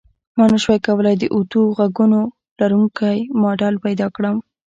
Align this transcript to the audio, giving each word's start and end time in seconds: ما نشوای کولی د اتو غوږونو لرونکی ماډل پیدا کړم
ما 0.37 0.45
نشوای 0.53 0.79
کولی 0.87 1.15
د 1.17 1.23
اتو 1.35 1.61
غوږونو 1.75 2.19
لرونکی 2.59 3.17
ماډل 3.41 3.75
پیدا 3.85 4.07
کړم 4.15 4.35